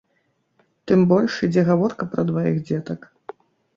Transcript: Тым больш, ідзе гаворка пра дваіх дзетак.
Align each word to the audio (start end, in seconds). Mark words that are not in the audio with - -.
Тым 0.91 1.03
больш, 1.11 1.37
ідзе 1.49 1.65
гаворка 1.69 2.03
пра 2.15 2.21
дваіх 2.33 2.57
дзетак. 2.67 3.01